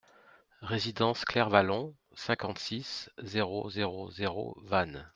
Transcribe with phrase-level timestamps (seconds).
[0.63, 5.07] Résidence Clair Vallon, cinquante-six, zéro zéro zéro Vannes